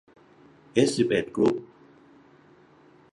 [0.73, 1.55] เอสสิบเอ็ดกรุ๊ป